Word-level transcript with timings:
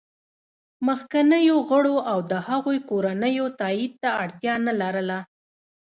مخکینیو 0.87 1.57
غړو 1.69 1.95
او 2.11 2.17
د 2.31 2.33
هغوی 2.47 2.77
کورنیو 2.89 3.45
تایید 3.59 3.93
ته 4.01 4.09
اړتیا 4.23 4.53
نه 4.65 4.73
لرله 4.81 5.17